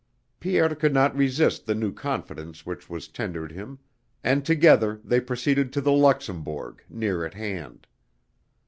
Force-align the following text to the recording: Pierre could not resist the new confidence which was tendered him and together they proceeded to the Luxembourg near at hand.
Pierre 0.39 0.73
could 0.73 0.95
not 0.95 1.15
resist 1.15 1.67
the 1.67 1.75
new 1.75 1.93
confidence 1.93 2.65
which 2.65 2.89
was 2.89 3.07
tendered 3.07 3.51
him 3.51 3.77
and 4.23 4.43
together 4.43 4.99
they 5.03 5.21
proceeded 5.21 5.71
to 5.73 5.79
the 5.79 5.91
Luxembourg 5.93 6.83
near 6.89 7.23
at 7.23 7.35
hand. 7.35 7.85